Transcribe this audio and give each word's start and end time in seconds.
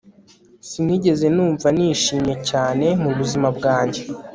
Sinigeze 0.67 1.25
numva 1.35 1.67
nishimye 1.77 2.35
cyane 2.49 2.85
mubuzima 3.01 3.47
bwanjye 3.57 4.01